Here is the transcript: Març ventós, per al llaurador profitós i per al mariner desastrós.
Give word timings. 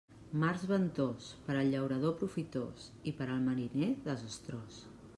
Març 0.43 0.63
ventós, 0.71 1.27
per 1.49 1.59
al 1.59 1.69
llaurador 1.75 2.17
profitós 2.23 2.91
i 3.13 3.17
per 3.21 3.29
al 3.37 3.47
mariner 3.51 3.95
desastrós. 4.11 4.85